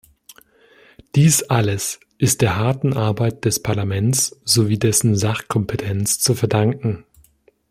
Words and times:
Dies 1.13 1.43
alles 1.43 1.99
ist 2.17 2.41
der 2.41 2.55
harten 2.55 2.93
Arbeit 2.93 3.45
des 3.45 3.61
Parlaments 3.61 4.35
sowie 4.43 4.79
dessen 4.79 5.15
Sachkompetenz 5.15 6.17
zu 6.17 6.33
verdanken. 6.33 7.05